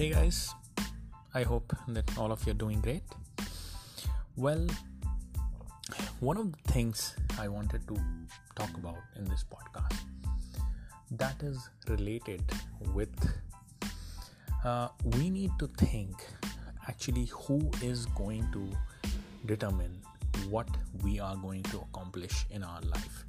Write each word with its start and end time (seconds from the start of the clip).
Hey 0.00 0.08
guys, 0.08 0.54
I 1.34 1.42
hope 1.42 1.76
that 1.88 2.16
all 2.16 2.32
of 2.32 2.42
you 2.46 2.52
are 2.52 2.60
doing 2.60 2.80
great. 2.80 3.02
Well, 4.34 4.66
one 6.20 6.38
of 6.38 6.52
the 6.52 6.72
things 6.72 7.14
I 7.38 7.48
wanted 7.48 7.86
to 7.86 7.96
talk 8.56 8.70
about 8.78 8.96
in 9.18 9.26
this 9.26 9.44
podcast 9.44 9.98
that 11.10 11.42
is 11.42 11.68
related 11.86 12.42
with 12.94 13.14
uh, 14.64 14.88
we 15.18 15.28
need 15.28 15.50
to 15.58 15.66
think 15.76 16.16
actually 16.88 17.26
who 17.26 17.70
is 17.82 18.06
going 18.06 18.50
to 18.54 18.66
determine 19.44 20.00
what 20.48 20.68
we 21.04 21.20
are 21.20 21.36
going 21.36 21.62
to 21.64 21.76
accomplish 21.76 22.46
in 22.50 22.64
our 22.64 22.80
life. 22.80 23.24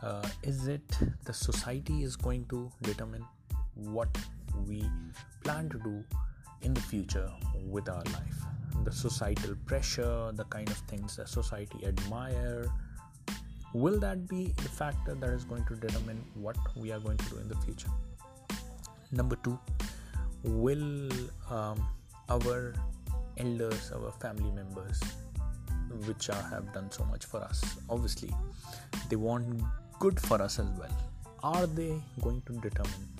Uh, 0.00 0.28
is 0.44 0.68
it 0.68 0.96
the 1.24 1.34
society 1.34 2.04
is 2.04 2.14
going 2.14 2.46
to 2.50 2.70
determine 2.82 3.24
what 3.74 4.16
we 4.64 4.88
plan 5.48 5.68
to 5.70 5.78
do 5.78 6.04
in 6.60 6.74
the 6.74 6.80
future 6.80 7.30
with 7.74 7.88
our 7.88 8.04
life. 8.16 8.40
The 8.84 8.92
societal 8.92 9.54
pressure 9.64 10.30
the 10.40 10.44
kind 10.56 10.68
of 10.68 10.76
things 10.90 11.16
that 11.16 11.28
society 11.28 11.86
admire. 11.86 12.66
Will 13.72 13.98
that 14.00 14.28
be 14.28 14.42
the 14.64 14.68
factor 14.80 15.14
that 15.14 15.30
is 15.30 15.44
going 15.44 15.64
to 15.70 15.74
determine 15.76 16.20
what 16.34 16.58
we 16.76 16.92
are 16.92 17.00
going 17.00 17.16
to 17.16 17.30
do 17.30 17.36
in 17.38 17.48
the 17.48 17.56
future? 17.64 17.88
Number 19.10 19.36
two 19.36 19.58
will 20.44 21.10
um, 21.50 21.78
our 22.28 22.74
elders 23.38 23.90
our 23.96 24.12
family 24.20 24.50
members 24.50 25.00
which 26.06 26.28
are, 26.28 26.42
have 26.42 26.72
done 26.74 26.90
so 26.90 27.04
much 27.04 27.24
for 27.24 27.40
us 27.40 27.62
obviously 27.88 28.30
they 29.08 29.16
want 29.16 29.62
good 29.98 30.20
for 30.20 30.40
us 30.42 30.58
as 30.58 30.70
well. 30.78 30.96
Are 31.42 31.66
they 31.66 31.94
going 32.20 32.42
to 32.46 32.52
determine 32.66 33.17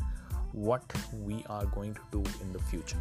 what 0.59 0.93
we 1.13 1.45
are 1.49 1.67
going 1.67 1.95
to 1.95 2.01
do 2.11 2.23
in 2.43 2.53
the 2.53 2.59
future. 2.59 2.99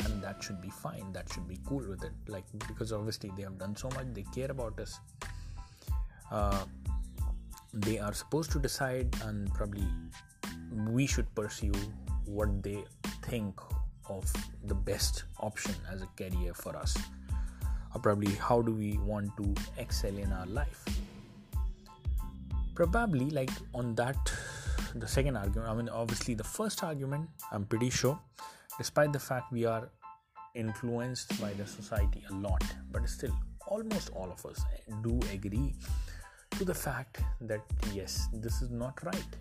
And 0.00 0.22
that 0.22 0.42
should 0.42 0.60
be 0.60 0.70
fine 0.70 1.12
that 1.12 1.32
should 1.32 1.46
be 1.48 1.58
cool 1.66 1.84
with 1.88 2.02
it. 2.04 2.12
Like 2.28 2.44
because 2.68 2.92
obviously 2.92 3.30
they 3.36 3.42
have 3.42 3.58
done 3.58 3.76
so 3.76 3.88
much 3.90 4.06
they 4.12 4.24
care 4.34 4.50
about 4.50 4.78
us. 4.80 5.00
Uh, 6.30 6.64
they 7.74 7.98
are 7.98 8.12
supposed 8.12 8.50
to 8.52 8.58
decide 8.58 9.14
and 9.24 9.52
probably 9.54 9.86
we 10.88 11.06
should 11.06 11.32
pursue 11.34 11.72
what 12.24 12.62
they 12.62 12.84
think 13.22 13.60
of 14.08 14.32
the 14.64 14.74
best 14.74 15.24
option 15.40 15.74
as 15.90 16.02
a 16.02 16.08
career 16.16 16.54
for 16.54 16.76
us. 16.76 16.96
Or 17.94 18.00
probably 18.00 18.32
how 18.34 18.62
do 18.62 18.72
we 18.72 18.98
want 18.98 19.36
to 19.36 19.54
excel 19.76 20.16
in 20.16 20.32
our 20.32 20.46
life? 20.46 20.84
Probably 22.74 23.28
like 23.30 23.50
on 23.74 23.94
that 23.96 24.32
the 25.00 25.08
second 25.08 25.36
argument 25.36 25.70
i 25.70 25.74
mean 25.74 25.88
obviously 25.88 26.34
the 26.34 26.44
first 26.44 26.84
argument 26.84 27.28
i'm 27.50 27.64
pretty 27.64 27.90
sure 27.90 28.18
despite 28.78 29.12
the 29.12 29.18
fact 29.18 29.52
we 29.52 29.64
are 29.64 29.88
influenced 30.54 31.40
by 31.40 31.52
the 31.54 31.66
society 31.66 32.22
a 32.30 32.34
lot 32.34 32.62
but 32.90 33.08
still 33.08 33.34
almost 33.66 34.10
all 34.10 34.30
of 34.30 34.44
us 34.44 34.60
do 35.02 35.18
agree 35.32 35.74
to 36.58 36.64
the 36.64 36.74
fact 36.74 37.20
that 37.40 37.62
yes 37.92 38.28
this 38.32 38.60
is 38.62 38.70
not 38.70 39.02
right. 39.04 39.32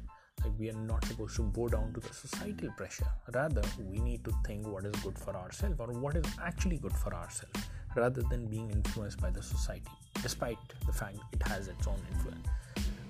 Like 0.44 0.54
we 0.58 0.70
are 0.70 0.82
not 0.92 1.06
supposed 1.06 1.36
to 1.36 1.44
bow 1.44 1.68
down 1.68 1.94
to 1.94 2.00
the 2.00 2.14
societal 2.14 2.72
pressure. 2.78 3.06
Rather 3.34 3.62
we 3.92 4.00
need 4.00 4.24
to 4.26 4.34
think 4.46 4.66
what 4.66 4.86
is 4.86 4.96
good 5.04 5.20
for 5.20 5.36
ourselves 5.36 5.76
or 5.80 5.88
what 6.06 6.16
is 6.16 6.26
actually 6.42 6.78
good 6.78 6.94
for 6.94 7.14
ourselves 7.14 7.68
rather 7.96 8.24
than 8.24 8.48
being 8.48 8.72
influenced 8.72 9.20
by 9.22 9.30
the 9.30 9.44
society 9.44 9.92
despite 10.24 10.58
the 10.86 10.94
fact 10.94 11.18
it 11.34 11.44
has 11.44 11.68
its 11.68 11.88
own 11.88 12.00
influence 12.14 12.48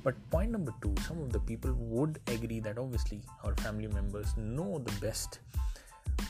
but 0.03 0.15
point 0.29 0.51
number 0.51 0.73
two, 0.81 0.93
some 1.07 1.21
of 1.21 1.31
the 1.31 1.39
people 1.39 1.73
would 1.73 2.19
agree 2.27 2.59
that 2.61 2.77
obviously 2.77 3.21
our 3.43 3.55
family 3.57 3.87
members 3.87 4.35
know 4.37 4.79
the 4.79 4.91
best, 4.99 5.39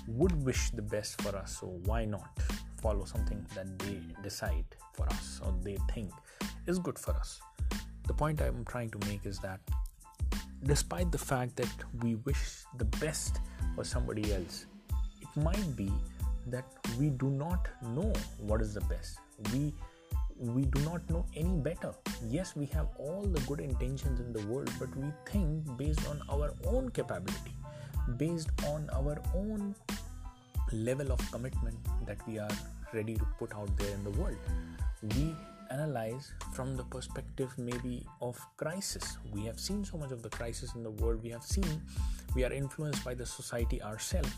would 0.08 0.34
wish 0.46 0.72
the 0.72 0.82
best 0.82 1.22
for 1.22 1.36
us. 1.36 1.60
So 1.60 1.68
why 1.86 2.06
not 2.06 2.30
follow 2.82 3.06
something 3.06 3.46
that 3.56 3.80
they 3.80 4.00
decide 4.24 4.66
for 4.94 5.06
us 5.08 5.40
or 5.44 5.54
they 5.62 5.78
think 5.94 6.12
is 6.68 6.80
good 6.80 7.00
for 7.00 7.12
us? 7.12 7.40
The 8.08 8.14
point 8.14 8.42
I'm 8.42 8.66
trying 8.66 8.90
to 8.90 9.08
make 9.08 9.26
is 9.26 9.40
that 9.40 9.60
despite 10.64 11.12
the 11.12 11.18
fact 11.18 11.56
that 11.56 11.74
we 12.02 12.16
wish 12.16 12.64
the 12.78 12.86
best 12.86 13.40
for 13.76 13.84
somebody 13.84 14.34
else, 14.34 14.66
it 15.22 15.42
might 15.42 15.76
be 15.76 15.92
that 16.48 16.66
we 17.00 17.10
do 17.10 17.30
not 17.30 17.68
know 17.84 18.12
what 18.40 18.62
is 18.62 18.74
the 18.74 18.82
best. 18.82 19.20
We 19.54 19.74
we 20.42 20.66
do 20.66 20.82
not 20.82 21.08
know 21.10 21.26
any 21.36 21.56
better. 21.58 21.94
Yes, 22.28 22.56
we 22.56 22.66
have 22.68 22.88
all 22.98 23.22
the 23.22 23.40
good 23.42 23.60
intentions 23.60 24.20
in 24.20 24.34
the 24.34 24.42
world, 24.48 24.72
but 24.80 24.96
we 24.96 25.12
think 25.26 25.78
based 25.78 26.08
on 26.08 26.22
our 26.30 26.54
own 26.66 26.90
capability, 26.90 27.54
based 28.18 28.50
on 28.68 28.90
our 28.92 29.22
own 29.36 29.76
level 30.72 31.12
of 31.12 31.32
commitment 31.32 31.78
that 32.08 32.18
we 32.28 32.40
are 32.40 32.50
ready 32.94 33.16
to 33.16 33.26
put 33.38 33.54
out 33.54 33.70
there 33.78 33.94
in 33.94 34.04
the 34.04 34.10
world. 34.12 34.38
We 35.16 35.36
analyze 35.70 36.34
from 36.54 36.76
the 36.76 36.84
perspective 36.84 37.54
maybe 37.58 38.06
of 38.22 38.40
crisis. 38.58 39.18
We 39.32 39.46
have 39.46 39.60
seen 39.60 39.86
so 39.86 39.98
much 39.98 40.12
of 40.12 40.24
the 40.24 40.30
crisis 40.30 40.74
in 40.76 40.84
the 40.84 40.92
world. 40.92 41.22
We 41.24 41.30
have 41.30 41.44
seen 41.44 41.82
we 42.36 42.44
are 42.44 42.52
influenced 42.52 43.06
by 43.06 43.14
the 43.14 43.26
society 43.26 43.82
ourselves 43.82 44.34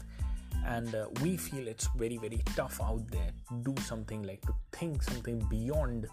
and 0.66 0.96
uh, 0.96 1.08
we 1.22 1.38
feel 1.38 1.68
it's 1.68 1.88
very 1.98 2.18
very 2.18 2.42
tough 2.56 2.80
out 2.82 3.06
there 3.12 3.32
to 3.50 3.74
do 3.74 3.82
something 3.82 4.24
like 4.24 4.42
to 4.42 4.54
think 4.72 5.04
something 5.04 5.40
beyond 5.50 6.08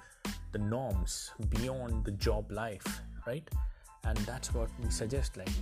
the 0.53 0.59
norms 0.59 1.31
beyond 1.49 2.05
the 2.05 2.13
job 2.13 2.51
life 2.51 3.03
right? 3.27 3.49
And 4.05 4.17
that's 4.19 4.55
what 4.55 4.71
we 4.83 4.91
suggest 4.91 5.37
like 5.37 5.53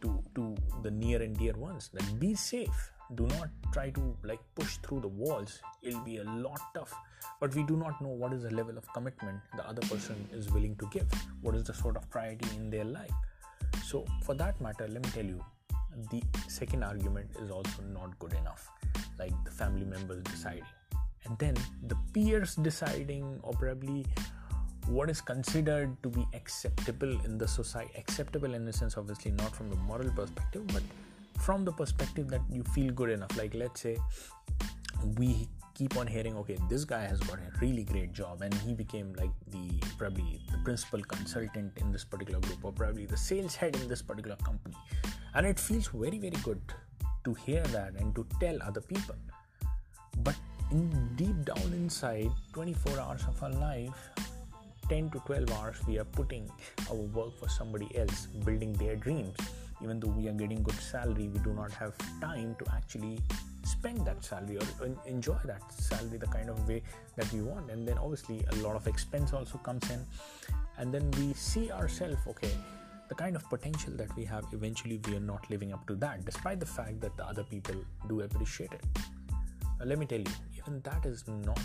to 0.00 0.22
to 0.34 0.54
the 0.82 0.90
near 0.90 1.22
and 1.22 1.38
dear 1.38 1.52
ones 1.52 1.90
that 1.94 2.18
be 2.18 2.34
safe. 2.34 2.90
Do 3.14 3.26
not 3.26 3.50
try 3.72 3.90
to 3.90 4.16
like 4.24 4.40
push 4.54 4.76
through 4.78 5.00
the 5.00 5.08
walls. 5.08 5.60
It'll 5.82 6.00
be 6.00 6.16
a 6.18 6.24
lot 6.24 6.60
tough. 6.74 6.94
But 7.40 7.54
we 7.54 7.62
do 7.64 7.76
not 7.76 8.00
know 8.00 8.08
what 8.08 8.32
is 8.32 8.44
the 8.44 8.54
level 8.54 8.78
of 8.78 8.90
commitment 8.94 9.40
the 9.56 9.66
other 9.68 9.82
person 9.82 10.16
is 10.32 10.50
willing 10.50 10.76
to 10.76 10.88
give. 10.90 11.10
What 11.42 11.54
is 11.54 11.64
the 11.64 11.74
sort 11.74 11.96
of 11.96 12.08
priority 12.10 12.48
in 12.56 12.70
their 12.70 12.84
life? 12.84 13.12
So 13.84 14.06
for 14.22 14.34
that 14.34 14.60
matter 14.60 14.88
let 14.88 15.02
me 15.02 15.10
tell 15.10 15.24
you 15.24 15.44
the 16.10 16.22
second 16.48 16.82
argument 16.82 17.28
is 17.42 17.50
also 17.50 17.82
not 17.92 18.18
good 18.18 18.32
enough. 18.34 18.70
Like 19.18 19.32
the 19.44 19.50
family 19.50 19.84
members 19.84 20.22
deciding. 20.24 20.64
And 21.24 21.38
then 21.38 21.54
the 21.86 21.96
peers 22.12 22.56
deciding 22.56 23.38
or 23.42 23.52
probably 23.52 24.04
what 24.86 25.08
is 25.08 25.20
considered 25.20 25.96
to 26.02 26.08
be 26.08 26.26
acceptable 26.34 27.12
in 27.24 27.38
the 27.38 27.46
society 27.46 27.92
acceptable 27.96 28.52
in 28.54 28.64
the 28.64 28.72
sense 28.72 28.96
obviously 28.96 29.30
not 29.30 29.54
from 29.54 29.70
the 29.70 29.76
moral 29.76 30.10
perspective 30.10 30.66
but 30.66 30.82
from 31.38 31.64
the 31.64 31.70
perspective 31.70 32.28
that 32.28 32.40
you 32.50 32.64
feel 32.74 32.92
good 32.92 33.10
enough. 33.10 33.36
Like 33.36 33.54
let's 33.54 33.80
say 33.80 33.96
we 35.16 35.48
keep 35.74 35.96
on 35.96 36.06
hearing 36.06 36.36
okay 36.36 36.58
this 36.68 36.84
guy 36.84 37.04
has 37.04 37.18
got 37.20 37.38
a 37.38 37.58
really 37.60 37.82
great 37.82 38.12
job 38.12 38.42
and 38.42 38.52
he 38.54 38.74
became 38.74 39.12
like 39.14 39.30
the 39.50 39.82
probably 39.96 40.40
the 40.50 40.58
principal 40.58 41.00
consultant 41.02 41.72
in 41.78 41.90
this 41.90 42.04
particular 42.04 42.40
group 42.40 42.58
or 42.62 42.72
probably 42.72 43.06
the 43.06 43.16
sales 43.16 43.54
head 43.54 43.74
in 43.76 43.88
this 43.88 44.02
particular 44.02 44.36
company 44.36 44.76
and 45.34 45.46
it 45.46 45.58
feels 45.58 45.88
very 45.88 46.18
very 46.18 46.40
good 46.42 46.60
to 47.24 47.34
hear 47.34 47.62
that 47.74 47.94
and 47.98 48.14
to 48.14 48.26
tell 48.40 48.58
other 48.62 48.80
people. 48.80 49.14
But 50.18 50.36
in 50.70 50.90
deep 51.16 51.44
down 51.44 51.72
inside 51.72 52.30
24 52.52 52.98
hours 53.00 53.24
of 53.28 53.42
our 53.42 53.50
life 53.50 54.10
10 54.88 55.10
to 55.10 55.18
12 55.26 55.50
hours 55.52 55.76
we 55.86 55.98
are 55.98 56.04
putting 56.04 56.50
our 56.90 56.96
work 56.96 57.38
for 57.38 57.48
somebody 57.48 57.88
else 57.96 58.26
building 58.44 58.72
their 58.74 58.96
dreams. 58.96 59.36
Even 59.82 60.00
though 60.00 60.08
we 60.08 60.28
are 60.28 60.32
getting 60.32 60.62
good 60.62 60.80
salary 60.80 61.28
we 61.28 61.38
do 61.40 61.52
not 61.54 61.72
have 61.72 61.94
time 62.20 62.54
to 62.58 62.64
actually 62.74 63.18
spend 63.64 64.04
that 64.06 64.24
salary 64.24 64.58
or 64.58 64.88
enjoy 65.06 65.38
that 65.44 65.62
salary 65.72 66.18
the 66.18 66.26
kind 66.26 66.50
of 66.50 66.68
way 66.68 66.82
that 67.16 67.32
we 67.32 67.42
want. 67.42 67.70
And 67.70 67.86
then 67.86 67.98
obviously 67.98 68.44
a 68.50 68.56
lot 68.56 68.76
of 68.76 68.86
expense 68.86 69.32
also 69.32 69.58
comes 69.58 69.88
in. 69.90 70.04
And 70.78 70.92
then 70.92 71.10
we 71.12 71.32
see 71.34 71.70
ourselves 71.70 72.18
okay 72.26 72.52
the 73.12 73.22
kind 73.22 73.36
of 73.36 73.46
potential 73.50 73.92
that 73.94 74.14
we 74.16 74.24
have 74.24 74.44
eventually 74.52 74.98
we 75.06 75.14
are 75.14 75.26
not 75.32 75.48
living 75.50 75.70
up 75.74 75.86
to 75.86 75.94
that 75.94 76.24
despite 76.24 76.58
the 76.58 76.70
fact 76.74 76.98
that 76.98 77.14
the 77.18 77.24
other 77.26 77.44
people 77.44 77.74
do 78.08 78.22
appreciate 78.22 78.72
it. 78.72 78.82
Now, 79.78 79.84
let 79.84 79.98
me 79.98 80.06
tell 80.06 80.20
you 80.20 80.32
even 80.56 80.80
that 80.80 81.04
is 81.04 81.28
not 81.28 81.60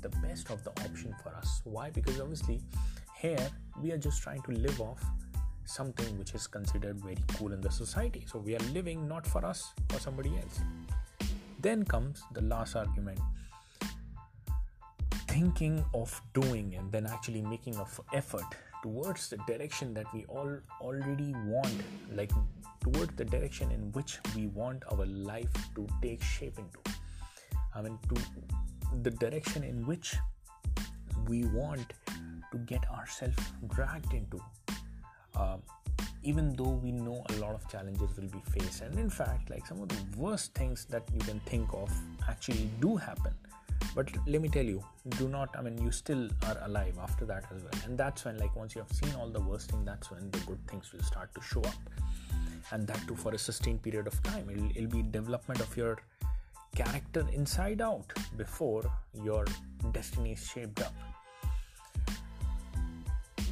the 0.00 0.10
best 0.24 0.50
of 0.50 0.62
the 0.62 0.70
option 0.84 1.12
for 1.20 1.30
us. 1.30 1.60
Why? 1.64 1.90
Because 1.90 2.20
obviously 2.20 2.60
here 3.18 3.48
we 3.82 3.90
are 3.90 3.98
just 3.98 4.22
trying 4.22 4.42
to 4.42 4.52
live 4.52 4.80
off 4.80 5.02
something 5.64 6.16
which 6.20 6.34
is 6.36 6.46
considered 6.46 7.00
very 7.00 7.18
cool 7.34 7.52
in 7.52 7.60
the 7.60 7.72
society. 7.72 8.24
So 8.30 8.38
we 8.38 8.54
are 8.54 8.66
living 8.72 9.08
not 9.08 9.26
for 9.26 9.44
us 9.44 9.72
for 9.88 9.98
somebody 9.98 10.30
else. 10.36 10.60
Then 11.58 11.84
comes 11.84 12.22
the 12.32 12.42
last 12.42 12.76
argument 12.76 13.18
thinking 15.32 15.82
of 15.94 16.20
doing 16.34 16.74
and 16.76 16.92
then 16.92 17.06
actually 17.06 17.40
making 17.40 17.74
an 17.76 17.86
effort 18.12 18.44
towards 18.82 19.30
the 19.30 19.38
direction 19.46 19.94
that 19.94 20.04
we 20.12 20.26
all 20.28 20.58
already 20.82 21.34
want 21.46 21.74
like 22.14 22.30
towards 22.80 23.14
the 23.16 23.24
direction 23.24 23.70
in 23.70 23.90
which 23.92 24.18
we 24.36 24.48
want 24.48 24.82
our 24.92 25.06
life 25.06 25.54
to 25.74 25.86
take 26.02 26.22
shape 26.22 26.58
into. 26.58 26.78
I 27.74 27.80
mean 27.80 27.98
to 28.10 28.20
the 29.02 29.10
direction 29.10 29.64
in 29.64 29.86
which 29.86 30.14
we 31.28 31.44
want 31.44 31.94
to 32.50 32.58
get 32.66 32.84
ourselves 32.90 33.38
dragged 33.68 34.12
into. 34.12 34.38
Uh, 35.34 35.56
even 36.22 36.54
though 36.56 36.78
we 36.84 36.92
know 36.92 37.24
a 37.30 37.32
lot 37.36 37.54
of 37.54 37.66
challenges 37.70 38.10
will 38.16 38.28
be 38.28 38.42
faced 38.50 38.82
and 38.82 38.98
in 38.98 39.08
fact 39.08 39.48
like 39.48 39.66
some 39.66 39.80
of 39.80 39.88
the 39.88 40.02
worst 40.18 40.52
things 40.54 40.84
that 40.84 41.02
you 41.14 41.20
can 41.20 41.40
think 41.46 41.68
of 41.72 41.90
actually 42.28 42.68
do 42.80 42.96
happen 42.96 43.32
but 43.94 44.08
let 44.26 44.40
me 44.40 44.48
tell 44.48 44.64
you 44.64 44.82
do 45.18 45.28
not 45.28 45.54
i 45.58 45.62
mean 45.62 45.76
you 45.78 45.90
still 45.90 46.28
are 46.46 46.56
alive 46.64 46.98
after 47.02 47.24
that 47.24 47.44
as 47.54 47.62
well. 47.62 47.72
And 47.84 47.98
that's 47.98 48.24
when 48.24 48.38
like 48.38 48.54
once 48.56 48.74
you 48.74 48.80
have 48.80 48.92
seen 48.92 49.14
all 49.18 49.28
the 49.28 49.40
worst 49.40 49.70
thing 49.70 49.84
that's 49.84 50.10
when 50.10 50.30
the 50.30 50.38
good 50.40 50.66
things 50.66 50.92
will 50.92 51.02
start 51.02 51.34
to 51.34 51.42
show 51.42 51.60
up. 51.60 51.74
And 52.70 52.86
that 52.86 53.00
too 53.06 53.16
for 53.16 53.32
a 53.32 53.38
sustained 53.38 53.82
period 53.82 54.06
of 54.06 54.22
time. 54.22 54.48
It'll, 54.48 54.70
it'll 54.70 54.88
be 54.88 55.02
development 55.02 55.60
of 55.60 55.76
your 55.76 55.98
character 56.74 57.26
inside 57.34 57.82
out 57.82 58.12
before 58.36 58.84
your 59.22 59.44
destiny 59.92 60.32
is 60.32 60.46
shaped 60.46 60.80
up. 60.80 60.94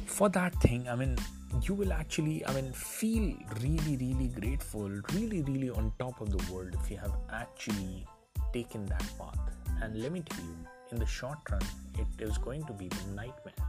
For 0.05 0.29
that 0.29 0.55
thing 0.55 0.87
i 0.87 0.95
mean 0.95 1.17
you 1.63 1.73
will 1.73 1.93
actually 1.93 2.45
i 2.47 2.53
mean 2.53 2.71
feel 2.71 3.33
really 3.61 3.97
really 3.97 4.27
grateful 4.29 4.89
really 5.13 5.41
really 5.43 5.69
on 5.69 5.91
top 5.99 6.21
of 6.21 6.29
the 6.31 6.51
world 6.51 6.75
if 6.81 6.89
you 6.89 6.97
have 6.97 7.15
actually 7.31 8.05
taken 8.53 8.85
that 8.85 9.03
path 9.17 9.50
and 9.81 10.01
let 10.01 10.11
me 10.11 10.21
tell 10.21 10.45
you 10.45 10.57
in 10.91 10.99
the 10.99 11.05
short 11.05 11.37
run 11.51 11.61
it 11.97 12.07
is 12.19 12.37
going 12.37 12.63
to 12.65 12.73
be 12.73 12.87
the 12.87 13.03
nightmare. 13.15 13.67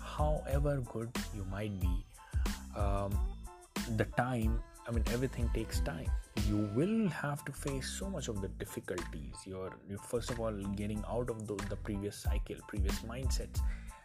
However 0.00 0.82
good 0.92 1.10
you 1.34 1.44
might 1.50 1.78
be 1.80 2.04
um, 2.76 3.16
the 3.96 4.04
time 4.16 4.62
i 4.88 4.90
mean 4.90 5.04
everything 5.12 5.50
takes 5.54 5.80
time. 5.80 6.10
You 6.48 6.68
will 6.74 7.08
have 7.08 7.44
to 7.46 7.52
face 7.52 7.88
so 7.88 8.10
much 8.10 8.28
of 8.28 8.42
the 8.42 8.48
difficulties. 8.48 9.34
You're, 9.46 9.72
you're 9.88 9.98
first 9.98 10.30
of 10.30 10.40
all 10.40 10.52
getting 10.52 11.02
out 11.08 11.30
of 11.30 11.46
the, 11.46 11.54
the 11.70 11.76
previous 11.76 12.16
cycle 12.16 12.56
previous 12.68 12.98
mindsets 13.00 13.60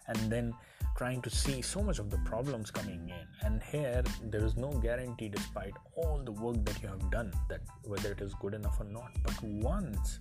and 0.10 0.32
then 0.32 0.54
trying 0.98 1.22
to 1.22 1.30
see 1.30 1.62
so 1.62 1.82
much 1.82 2.00
of 2.00 2.10
the 2.10 2.18
problems 2.20 2.72
coming 2.72 3.10
in. 3.10 3.28
And 3.46 3.62
here 3.64 4.04
there 4.24 4.44
is 4.44 4.58
no 4.58 4.70
guarantee 4.70 5.30
despite 5.30 5.74
all 5.96 6.22
the 6.24 6.32
work 6.32 6.64
that 6.66 6.82
you 6.82 6.90
have 6.90 7.10
done 7.12 7.32
that 7.48 7.62
whether 7.84 8.12
it 8.12 8.22
is 8.22 8.34
good 8.36 8.54
enough 8.54 8.80
or 8.80 8.86
not. 8.86 9.12
But 9.24 9.42
once 9.44 10.20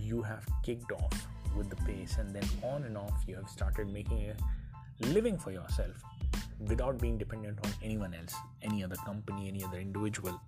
you 0.00 0.22
have 0.22 0.46
kicked 0.62 0.92
off 0.92 1.26
with 1.56 1.68
the 1.68 1.76
pace 1.84 2.16
and 2.18 2.34
then 2.34 2.44
on 2.62 2.84
and 2.84 2.96
off 2.96 3.24
you 3.26 3.34
have 3.34 3.48
started 3.48 3.92
making 3.92 4.30
a 4.30 5.06
living 5.06 5.36
for 5.38 5.50
yourself 5.50 5.96
without 6.68 6.98
being 6.98 7.18
dependent 7.18 7.58
on 7.64 7.72
anyone 7.82 8.14
else 8.14 8.34
any 8.62 8.82
other 8.84 8.96
company 9.04 9.48
any 9.48 9.64
other 9.64 9.78
individual 9.78 10.40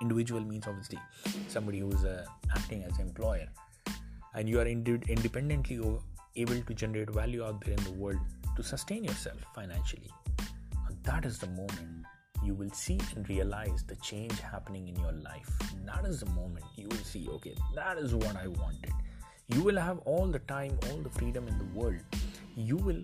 individual 0.00 0.40
means 0.40 0.66
obviously 0.66 0.98
somebody 1.48 1.80
who 1.80 1.90
is 1.90 2.04
uh, 2.04 2.24
acting 2.54 2.82
as 2.84 2.98
employer 2.98 3.48
and 4.34 4.48
you 4.48 4.58
are 4.60 4.66
ind- 4.66 5.04
independently 5.08 5.80
able 6.36 6.60
to 6.62 6.74
generate 6.74 7.10
value 7.10 7.44
out 7.44 7.62
there 7.64 7.74
in 7.74 7.84
the 7.84 7.92
world 7.92 8.18
to 8.56 8.62
sustain 8.62 9.04
yourself 9.04 9.38
financially. 9.54 10.10
And 10.88 11.02
that 11.04 11.24
is 11.24 11.38
the 11.38 11.48
moment 11.48 12.06
you 12.42 12.54
will 12.54 12.70
see 12.70 12.98
and 13.14 13.28
realize 13.28 13.84
the 13.84 13.96
change 13.96 14.38
happening 14.40 14.88
in 14.88 14.96
your 14.96 15.12
life. 15.12 15.50
That 15.84 16.04
is 16.04 16.20
the 16.20 16.30
moment 16.30 16.64
you 16.76 16.88
will 16.88 17.04
see, 17.04 17.28
okay, 17.28 17.54
that 17.74 17.98
is 17.98 18.14
what 18.14 18.36
I 18.36 18.48
wanted. 18.48 18.92
You 19.48 19.62
will 19.62 19.76
have 19.76 19.98
all 20.00 20.26
the 20.26 20.38
time, 20.40 20.78
all 20.90 20.98
the 20.98 21.10
freedom 21.10 21.46
in 21.48 21.58
the 21.58 21.78
world. 21.78 22.00
You 22.56 22.76
will 22.76 23.02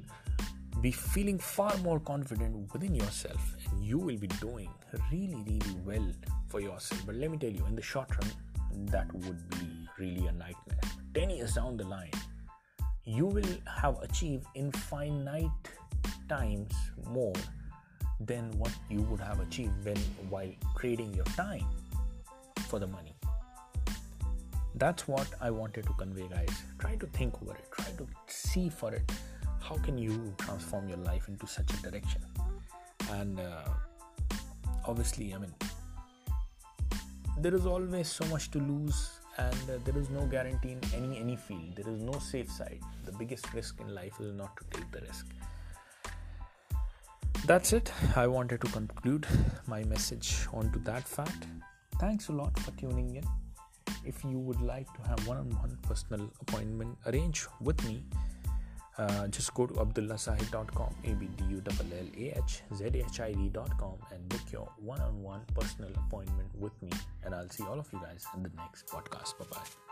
be 0.80 0.90
feeling 0.90 1.38
far 1.38 1.76
more 1.78 1.98
confident 2.00 2.72
within 2.72 2.94
yourself 2.94 3.56
and 3.70 3.84
you 3.84 3.98
will 3.98 4.16
be 4.16 4.28
doing 4.28 4.70
really, 5.10 5.42
really 5.46 5.76
well 5.84 6.12
for 6.48 6.60
yourself. 6.60 7.04
But 7.06 7.16
let 7.16 7.30
me 7.30 7.38
tell 7.38 7.50
you, 7.50 7.64
in 7.66 7.74
the 7.74 7.82
short 7.82 8.10
run, 8.16 8.30
that 8.86 9.12
would 9.12 9.50
be 9.50 9.88
really 9.98 10.26
a 10.26 10.32
nightmare. 10.32 10.80
10 11.14 11.30
years 11.30 11.54
down 11.54 11.76
the 11.76 11.84
line, 11.84 12.12
you 13.04 13.26
will 13.26 13.56
have 13.66 13.98
achieved 14.02 14.46
infinite 14.54 15.50
times 16.28 16.72
more 17.06 17.32
than 18.20 18.50
what 18.58 18.72
you 18.88 19.02
would 19.02 19.20
have 19.20 19.40
achieved 19.40 19.84
when 19.84 19.96
while 20.28 20.50
trading 20.76 21.14
your 21.14 21.24
time 21.36 21.64
for 22.68 22.78
the 22.78 22.86
money. 22.86 23.14
That's 24.74 25.08
what 25.08 25.26
i 25.40 25.50
wanted 25.50 25.84
to 25.86 25.92
convey 25.94 26.28
guys. 26.28 26.62
Try 26.78 26.96
to 26.96 27.06
think 27.06 27.42
over 27.42 27.52
it. 27.52 27.66
Try 27.72 27.90
to 27.98 28.06
see 28.26 28.68
for 28.68 28.94
it. 28.94 29.10
How 29.60 29.76
can 29.76 29.98
you 29.98 30.34
transform 30.38 30.88
your 30.88 30.98
life 30.98 31.28
into 31.28 31.46
such 31.46 31.70
a 31.74 31.90
direction? 31.90 32.22
And 33.10 33.40
uh, 33.40 33.64
obviously 34.88 35.34
i 35.34 35.38
mean 35.38 35.54
there 37.40 37.54
is 37.54 37.66
always 37.66 38.08
so 38.08 38.24
much 38.26 38.50
to 38.50 38.58
lose 38.58 39.20
and 39.36 39.70
uh, 39.70 39.78
there 39.84 39.96
is 39.96 40.08
no 40.10 40.26
guarantee 40.26 40.72
in 40.72 40.80
any 40.96 41.18
any 41.18 41.36
field. 41.36 41.76
There 41.76 41.88
is 41.92 42.00
no 42.00 42.14
safe 42.18 42.50
side. 42.50 42.80
The 43.04 43.12
biggest 43.12 43.52
risk 43.54 43.80
in 43.80 43.94
life 43.94 44.14
is 44.20 44.32
not 44.34 44.56
to 44.56 44.64
take 44.72 44.90
the 44.90 45.02
risk 45.02 45.26
that's 47.48 47.72
it. 47.72 47.90
I 48.14 48.26
wanted 48.26 48.60
to 48.60 48.68
conclude 48.68 49.26
my 49.66 49.82
message 49.84 50.46
onto 50.52 50.80
that 50.84 51.08
fact. 51.08 51.46
Thanks 51.98 52.28
a 52.28 52.32
lot 52.32 52.56
for 52.60 52.70
tuning 52.72 53.16
in. 53.16 53.24
If 54.04 54.22
you 54.24 54.38
would 54.38 54.60
like 54.60 54.86
to 54.94 55.08
have 55.08 55.26
one-on-one 55.26 55.78
personal 55.82 56.30
appointment 56.40 56.98
arrange 57.06 57.46
with 57.60 57.82
me 57.84 58.04
uh, 58.98 59.28
just 59.28 59.54
go 59.54 59.66
to 59.66 59.74
abdullahzahid.com 59.74 60.94
a-b-d-u-l-l-a-h-z-h-i-d.com 61.04 63.94
and 64.12 64.28
book 64.28 64.40
your 64.52 64.68
one-on-one 64.78 65.40
personal 65.54 65.90
appointment 66.06 66.48
with 66.58 66.72
me. 66.82 66.90
And 67.24 67.32
i'll 67.34 67.48
see 67.48 67.64
all 67.64 67.78
of 67.78 67.88
you 67.92 68.00
guys 68.00 68.26
in 68.34 68.42
the 68.42 68.50
next 68.56 68.88
podcast. 68.88 69.38
Bye 69.38 69.46
bye 69.52 69.87